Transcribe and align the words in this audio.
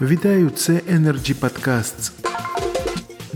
Вітаю, 0.00 0.50
це 0.50 0.72
Energy 0.72 1.34
Podcasts. 1.34 2.23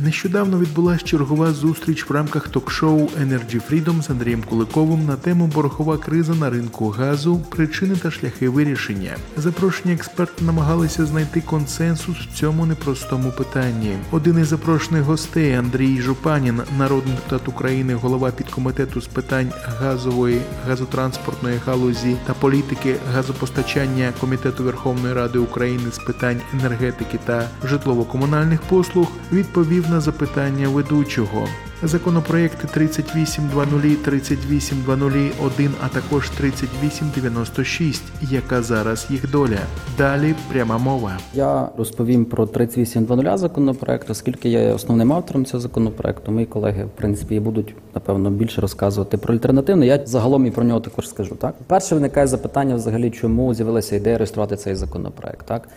Нещодавно 0.04 0.58
відбулася 0.58 1.04
чергова 1.04 1.52
зустріч 1.52 2.08
в 2.08 2.12
рамках 2.12 2.48
ток-шоу 2.48 2.98
Energy 2.98 3.60
Freedom 3.70 4.02
з 4.02 4.10
Андрієм 4.10 4.42
Куликовим 4.42 5.06
на 5.06 5.16
тему 5.16 5.50
борохова 5.54 5.98
криза 5.98 6.34
на 6.34 6.50
ринку 6.50 6.88
газу, 6.88 7.40
причини 7.48 7.96
та 7.96 8.10
шляхи 8.10 8.48
вирішення. 8.48 9.16
Запрошені 9.36 9.94
експерти 9.94 10.44
намагалися 10.44 11.06
знайти 11.06 11.40
консенсус 11.40 12.16
в 12.16 12.34
цьому 12.34 12.66
непростому 12.66 13.30
питанні. 13.30 13.96
Один 14.10 14.38
із 14.38 14.46
запрошених 14.46 15.02
гостей 15.02 15.54
Андрій 15.54 16.00
Жупанін, 16.00 16.60
народний 16.78 17.14
депутат 17.14 17.48
України, 17.48 17.94
голова 17.94 18.30
підкомітету 18.30 19.00
з 19.00 19.06
питань 19.06 19.52
газової, 19.80 20.40
газотранспортної 20.68 21.60
галузі 21.66 22.16
та 22.26 22.34
політики 22.34 22.96
газопостачання 23.14 24.12
комітету 24.20 24.64
Верховної 24.64 25.14
Ради 25.14 25.38
України 25.38 25.90
з 25.92 25.98
питань 25.98 26.40
енергетики 26.60 27.18
та 27.24 27.48
житлово-комунальних 27.64 28.60
послуг, 28.60 29.08
відповів 29.32 29.87
на 29.88 30.00
запитання 30.00 30.68
ведучого. 30.68 31.48
Законопроекти 31.82 32.66
3800, 32.66 33.44
3800-1, 34.06 35.70
а 35.84 35.88
також 35.88 36.30
3896. 36.30 38.02
Яка 38.30 38.62
зараз 38.62 39.06
їх 39.10 39.30
доля? 39.30 39.58
Далі 39.98 40.34
пряма 40.52 40.78
мова. 40.78 41.12
Я 41.34 41.68
розповім 41.76 42.24
про 42.24 42.46
3800 42.46 43.38
законопроект, 43.38 44.10
оскільки 44.10 44.48
я 44.48 44.60
є 44.60 44.72
основним 44.72 45.12
автором 45.12 45.44
цього 45.44 45.60
законопроекту. 45.60 46.32
Мої 46.32 46.46
колеги, 46.46 46.84
в 46.84 46.90
принципі, 46.90 47.40
будуть 47.40 47.74
напевно 47.94 48.30
більше 48.30 48.60
розказувати 48.60 49.16
про 49.16 49.34
альтернативний. 49.34 49.88
Я 49.88 50.06
загалом 50.06 50.46
і 50.46 50.50
про 50.50 50.64
нього 50.64 50.80
також 50.80 51.08
скажу. 51.08 51.34
Так, 51.34 51.54
перше 51.66 51.94
виникає 51.94 52.26
запитання, 52.26 52.74
взагалі, 52.74 53.10
чому 53.10 53.54
з'явилася 53.54 53.96
ідея 53.96 54.18
реєструвати 54.18 54.56
цей 54.56 54.74
законопроект. 54.74 55.46
Так 55.46 55.68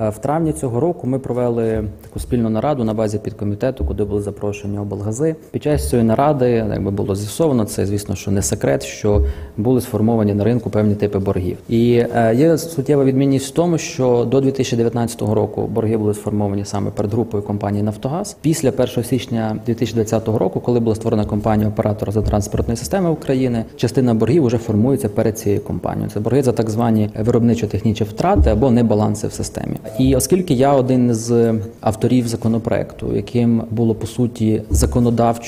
Е, 0.00 0.08
в 0.08 0.18
травні 0.18 0.52
цього 0.52 0.80
року 0.80 1.06
ми 1.06 1.18
провели 1.18 1.84
таку 2.02 2.18
спільну 2.20 2.50
нараду 2.50 2.84
на 2.84 2.94
базі 2.94 3.18
підкомітету, 3.18 3.84
куди 3.84 4.04
були 4.04 4.22
запрошені 4.22 4.78
облгази. 4.78 5.36
Під 5.50 5.62
час 5.62 5.90
цієї 5.90 6.08
наради, 6.08 6.50
якби 6.50 6.90
було 6.90 7.14
з'ясовано, 7.14 7.64
це 7.64 7.86
звісно, 7.86 8.14
що 8.14 8.30
не 8.30 8.42
секрет, 8.42 8.82
що 8.84 9.24
були 9.56 9.80
сформовані 9.80 10.34
на 10.34 10.44
ринку 10.44 10.70
певні 10.70 10.94
типи 10.94 11.18
боргів. 11.18 11.56
І 11.68 12.04
е, 12.14 12.34
є 12.34 12.58
суттєва 12.58 13.04
відмінність 13.04 13.46
в 13.46 13.50
тому, 13.50 13.78
що 13.78 14.24
до 14.30 14.40
2019 14.40 15.22
року 15.22 15.66
борги 15.66 15.96
були 15.96 16.14
сформовані 16.14 16.64
саме 16.64 16.90
перед 16.90 17.12
групою 17.12 17.42
компанії 17.42 17.82
Нафтогаз. 17.82 18.36
Після 18.40 18.70
1 18.70 19.04
січня 19.04 19.56
2020 19.66 20.28
року, 20.28 20.60
коли 20.60 20.80
була 20.80 20.94
створена 20.94 21.24
компанія 21.24 21.68
оператора 21.68 22.12
за 22.12 22.22
транспортної 22.22 22.76
системи 22.76 23.10
України, 23.10 23.64
частина 23.76 24.14
боргів 24.14 24.44
вже 24.44 24.58
формується 24.58 25.08
перед 25.08 25.38
цією 25.38 25.60
компанією. 25.60 26.10
Це 26.10 26.20
борги 26.20 26.42
за 26.42 26.52
так 26.52 26.70
звані 26.70 27.10
виробничо-технічні 27.24 28.06
втрати 28.06 28.50
або 28.50 28.70
небаланси 28.70 29.26
в 29.26 29.32
системі. 29.32 29.76
І 29.98 30.16
оскільки 30.16 30.54
я 30.54 30.72
один 30.72 31.14
з 31.14 31.54
авторів 31.80 32.28
законопроекту, 32.28 33.16
яким 33.16 33.62
було 33.70 33.94
по 33.94 34.06
суті 34.06 34.62
законодавчо 34.70 35.39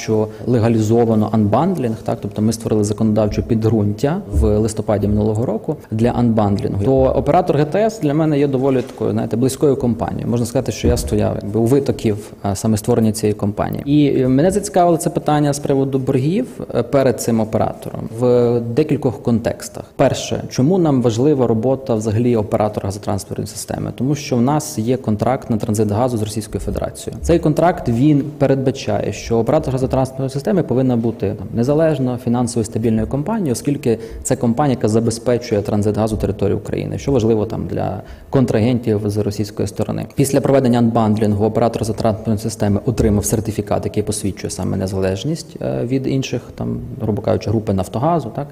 легалізовано 0.46 1.28
анбандлінг, 1.32 1.96
так 2.04 2.18
тобто 2.22 2.42
ми 2.42 2.52
створили 2.52 2.84
законодавче 2.84 3.42
підґрунтя 3.42 4.20
в 4.32 4.58
листопаді 4.58 5.08
минулого 5.08 5.46
року 5.46 5.76
для 5.90 6.08
анбандлінгу, 6.08 6.84
то 6.84 7.02
оператор 7.02 7.56
ГТС 7.56 8.00
для 8.00 8.14
мене 8.14 8.38
є 8.38 8.48
доволі 8.48 8.82
такою, 8.82 9.12
знаєте, 9.12 9.36
близькою 9.36 9.76
компанією. 9.76 10.28
Можна 10.28 10.46
сказати, 10.46 10.72
що 10.72 10.88
я 10.88 10.96
стояв 10.96 11.36
якби 11.42 11.60
у 11.60 11.64
витоків 11.64 12.32
саме 12.54 12.76
створення 12.76 13.12
цієї 13.12 13.34
компанії, 13.34 13.82
і 13.86 14.22
е, 14.22 14.28
мене 14.28 14.50
зацікавило 14.50 14.96
це 14.96 15.10
питання 15.10 15.52
з 15.52 15.58
приводу 15.58 15.98
боргів 15.98 16.46
е, 16.74 16.82
перед 16.82 17.20
цим 17.20 17.40
оператором 17.40 18.08
в 18.18 18.60
декількох 18.60 19.22
контекстах. 19.22 19.84
Перше, 19.96 20.42
чому 20.50 20.78
нам 20.78 21.02
важлива 21.02 21.46
робота 21.46 21.94
взагалі 21.94 22.36
оператора 22.36 22.86
газотранспортної 22.86 23.46
системи, 23.46 23.92
тому 23.94 24.14
що 24.14 24.36
в 24.36 24.42
нас 24.42 24.78
є 24.78 24.96
контракт 24.96 25.50
на 25.50 25.56
транзит 25.56 25.90
газу 25.90 26.16
з 26.18 26.22
Російською 26.22 26.60
Федерацією. 26.60 27.22
Цей 27.22 27.38
контракт 27.38 27.88
він 27.88 28.24
передбачає, 28.38 29.12
що 29.12 29.38
оператор 29.38 29.72
газотранспортної 29.82 30.30
системи 30.30 30.62
повинна 30.62 30.96
бути 30.96 31.34
там 31.38 31.46
незалежно 31.54 32.16
фінансово 32.16 32.64
стабільною 32.64 33.06
компанією, 33.06 33.52
оскільки 33.52 33.98
це 34.22 34.36
компанія, 34.36 34.76
яка 34.78 34.88
забезпечує 34.88 35.62
транзит 35.62 35.96
газу 35.96 36.16
території 36.16 36.56
України, 36.56 36.98
що 36.98 37.12
важливо 37.12 37.46
там 37.46 37.66
для 37.66 38.02
контрагентів 38.30 39.00
з 39.04 39.16
російської 39.16 39.68
сторони. 39.68 40.06
Після 40.14 40.40
проведення 40.40 40.78
анбандлінгу 40.78 41.44
оператор 41.44 41.80
газотранспортної 41.80 42.38
системи 42.38 42.80
отримав 42.86 43.24
сертифікат, 43.24 43.84
який 43.84 44.02
посвідчує 44.02 44.50
саме 44.50 44.76
незалежність 44.76 45.56
е, 45.62 45.84
від 45.84 46.06
інших, 46.06 46.42
там 46.54 46.80
грубо 47.02 47.22
кажучи, 47.22 47.50
групи 47.50 47.72
Нафтогазу, 47.72 48.32
так. 48.34 48.46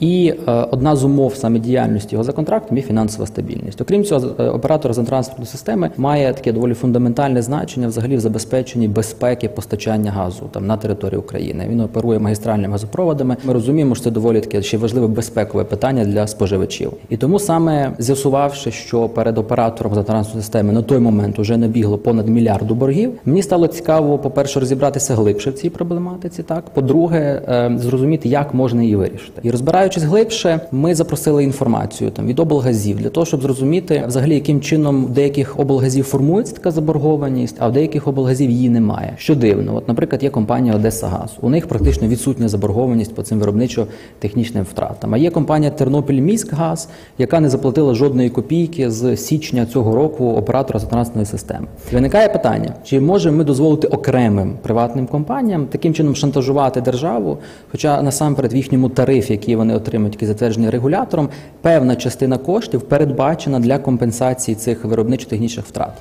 І 0.00 0.34
е, 0.48 0.52
одна 0.70 0.96
з 0.96 1.04
умов 1.04 1.34
саме 1.34 1.58
діяльності 1.58 2.14
його 2.14 2.24
за 2.24 2.32
контрактом 2.32 2.76
є 2.76 2.82
фінансова 2.82 3.26
стабільність. 3.26 3.80
Окрім 3.80 4.04
цього, 4.04 4.26
е, 4.38 4.48
оператор 4.48 4.88
газотранспортної 4.88 5.46
системи 5.46 5.90
має 5.96 6.32
таке 6.32 6.52
доволі 6.52 6.74
фундаментальне 6.74 7.42
значення 7.42 7.88
взагалі 7.88 8.16
в 8.16 8.20
забезпеченні 8.20 8.88
безпеки 8.88 9.48
постачання 9.48 10.10
газу 10.10 10.48
там 10.50 10.66
на 10.66 10.76
території 10.76 11.18
України. 11.18 11.66
Він 11.70 11.80
оперує 11.80 12.18
магістральними 12.18 12.72
газопроводами. 12.72 13.36
Ми 13.44 13.52
розуміємо, 13.52 13.94
що 13.94 14.04
це 14.04 14.10
доволі 14.10 14.40
таке 14.40 14.62
ще 14.62 14.78
важливе 14.78 15.06
безпекове 15.06 15.64
питання 15.64 16.04
для 16.04 16.26
споживачів. 16.26 16.92
І 17.08 17.16
тому 17.16 17.38
саме 17.38 17.92
з'ясувавши, 17.98 18.70
що 18.70 19.08
перед 19.08 19.38
оператором 19.38 19.92
газотранспортної 19.92 20.42
системи 20.42 20.72
на 20.72 20.82
той 20.82 20.98
момент 20.98 21.38
уже 21.38 21.56
набігло 21.56 21.98
понад 21.98 22.28
мільярду 22.28 22.74
боргів, 22.74 23.12
мені 23.24 23.42
стало 23.42 23.66
цікаво, 23.66 24.18
по 24.18 24.30
перше, 24.30 24.60
розібратися 24.60 25.14
глибше 25.14 25.50
в 25.50 25.54
цій 25.54 25.70
проблематиці. 25.70 26.42
Так, 26.42 26.64
по-друге, 26.74 27.42
е, 27.48 27.72
зрозуміти, 27.78 28.28
як 28.28 28.54
можна 28.54 28.82
її 28.82 28.96
вирішити, 28.96 29.40
і 29.42 29.50
розбираючись 29.90 30.02
глибше, 30.02 30.60
ми 30.72 30.94
запросили 30.94 31.44
інформацію 31.44 32.10
там 32.10 32.26
від 32.26 32.40
облгазів 32.40 32.96
для 32.96 33.08
того, 33.08 33.26
щоб 33.26 33.42
зрозуміти 33.42 34.04
взагалі, 34.06 34.34
яким 34.34 34.60
чином 34.60 35.04
в 35.04 35.10
деяких 35.10 35.58
облгазів 35.58 36.04
формується 36.04 36.54
така 36.54 36.70
заборгованість, 36.70 37.56
а 37.58 37.68
в 37.68 37.72
деяких 37.72 38.08
облгазів 38.08 38.50
її 38.50 38.70
немає. 38.70 39.14
Що 39.16 39.34
дивно, 39.34 39.76
от, 39.76 39.88
наприклад, 39.88 40.22
є 40.22 40.30
компанія 40.30 40.74
Одеса 40.74 41.06
Газ. 41.06 41.36
У 41.40 41.50
них 41.50 41.66
практично 41.66 42.08
відсутня 42.08 42.48
заборгованість 42.48 43.14
по 43.14 43.22
цим 43.22 43.40
виробничо-технічним 43.40 44.62
втратам. 44.62 45.14
А 45.14 45.18
є 45.18 45.30
компанія 45.30 45.70
Тернопіль 45.70 46.20
Міськгаз, 46.20 46.88
яка 47.18 47.40
не 47.40 47.50
заплатила 47.50 47.94
жодної 47.94 48.30
копійки 48.30 48.90
з 48.90 49.16
січня 49.16 49.66
цього 49.66 49.96
року 49.96 50.34
оператора 50.36 50.80
транспортної 50.80 51.26
системи. 51.26 51.66
Виникає 51.92 52.28
питання: 52.28 52.74
чи 52.84 53.00
можемо 53.00 53.36
ми 53.36 53.44
дозволити 53.44 53.88
окремим 53.88 54.58
приватним 54.62 55.06
компаніям 55.06 55.66
таким 55.66 55.94
чином 55.94 56.16
шантажувати 56.16 56.80
державу? 56.80 57.38
Хоча 57.70 58.02
насамперед 58.02 58.52
в 58.52 58.56
їхньому 58.56 58.88
тарифі, 58.88 59.32
який 59.32 59.56
вони 59.56 59.74
отримують, 59.80 60.14
який 60.14 60.28
затверджений 60.28 60.70
регулятором, 60.70 61.28
певна 61.60 61.96
частина 61.96 62.38
коштів 62.38 62.82
передбачена 62.82 63.60
для 63.60 63.78
компенсації 63.78 64.54
цих 64.54 64.84
виробничо-технічних 64.84 65.64
втрат. 65.66 65.92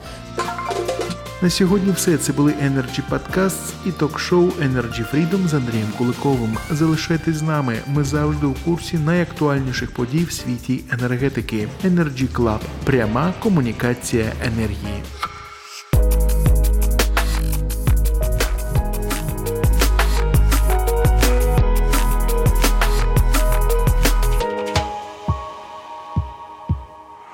На 1.41 1.49
сьогодні 1.49 1.91
все. 1.91 2.17
Це 2.17 2.33
були 2.33 2.51
Energy 2.51 3.01
Podcasts 3.09 3.73
і 3.85 3.91
ток-шоу 3.91 4.45
Energy 4.45 5.05
Freedom 5.13 5.47
з 5.47 5.53
Андрієм 5.53 5.87
Куликовим. 5.97 6.57
Залишайтесь 6.71 7.35
з 7.35 7.41
нами. 7.41 7.75
Ми 7.87 8.03
завжди 8.03 8.47
у 8.47 8.55
курсі 8.65 8.97
найактуальніших 8.97 9.91
подій 9.93 10.23
в 10.23 10.31
світі 10.31 10.83
енергетики. 10.91 11.67
Energy 11.85 12.27
Club. 12.33 12.59
пряма 12.85 13.33
комунікація 13.39 14.25
енергії. 14.45 15.03